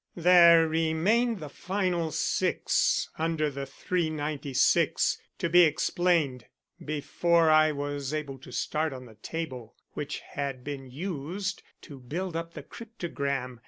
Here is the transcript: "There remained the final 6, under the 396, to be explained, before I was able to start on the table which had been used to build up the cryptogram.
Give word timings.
"There 0.15 0.67
remained 0.67 1.39
the 1.41 1.47
final 1.49 2.09
6, 2.09 3.09
under 3.19 3.51
the 3.51 3.67
396, 3.67 5.19
to 5.37 5.47
be 5.47 5.61
explained, 5.61 6.45
before 6.83 7.51
I 7.51 7.71
was 7.71 8.11
able 8.11 8.39
to 8.39 8.51
start 8.51 8.93
on 8.93 9.05
the 9.05 9.13
table 9.13 9.75
which 9.91 10.21
had 10.21 10.63
been 10.63 10.89
used 10.89 11.61
to 11.81 11.99
build 11.99 12.35
up 12.35 12.55
the 12.55 12.63
cryptogram. 12.63 13.59